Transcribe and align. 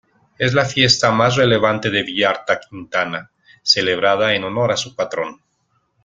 Es 0.39 0.55
la 0.55 0.65
fiesta 0.65 1.11
más 1.11 1.35
relevante 1.35 1.91
de 1.91 2.01
Villarta-Quintana, 2.01 3.29
celebrada 3.61 4.33
en 4.33 4.43
honor 4.43 4.71
a 4.71 4.75
su 4.77 4.95
patrón. 4.95 5.43